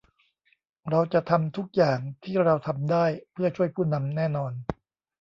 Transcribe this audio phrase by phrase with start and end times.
[0.89, 4.53] เราจะทำทุกอย่างที่เราทำได้เพื่อช่วยผู้นำแน่นอน